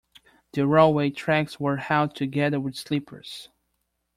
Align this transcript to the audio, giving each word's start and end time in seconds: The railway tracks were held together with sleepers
The 0.53 0.65
railway 0.65 1.11
tracks 1.11 1.59
were 1.59 1.77
held 1.77 2.15
together 2.15 2.59
with 2.59 2.75
sleepers 2.75 3.49